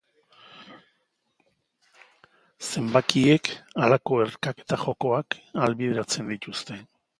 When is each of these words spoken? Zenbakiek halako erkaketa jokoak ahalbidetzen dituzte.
Zenbakiek 2.69 3.51
halako 3.83 4.19
erkaketa 4.27 4.81
jokoak 4.87 5.41
ahalbidetzen 5.63 6.35
dituzte. 6.37 6.83